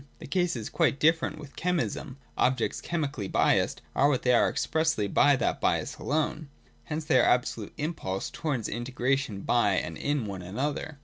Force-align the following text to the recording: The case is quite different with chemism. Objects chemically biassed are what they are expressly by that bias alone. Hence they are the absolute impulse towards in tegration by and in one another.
The 0.17 0.25
case 0.25 0.55
is 0.55 0.67
quite 0.71 0.99
different 0.99 1.37
with 1.37 1.55
chemism. 1.55 2.17
Objects 2.35 2.81
chemically 2.81 3.27
biassed 3.27 3.83
are 3.95 4.09
what 4.09 4.23
they 4.23 4.33
are 4.33 4.49
expressly 4.49 5.07
by 5.07 5.35
that 5.35 5.61
bias 5.61 5.95
alone. 5.97 6.49
Hence 6.85 7.05
they 7.05 7.19
are 7.19 7.21
the 7.25 7.29
absolute 7.29 7.73
impulse 7.77 8.31
towards 8.31 8.67
in 8.67 8.83
tegration 8.83 9.45
by 9.45 9.73
and 9.75 9.95
in 9.99 10.25
one 10.25 10.41
another. 10.41 10.97